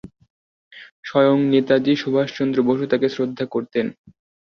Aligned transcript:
স্বয়ং 1.03 1.37
নেতাজী 1.51 1.93
সুভাষচন্দ্র 1.95 2.57
বসু 2.67 2.85
তাকে 2.87 3.07
শ্রদ্ধা 3.09 3.45
করতেন। 3.45 3.85